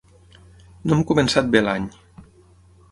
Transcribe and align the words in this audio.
No 0.87 0.95
hem 0.97 1.03
començat 1.11 1.53
bé 1.57 1.65
l’any. 1.67 1.89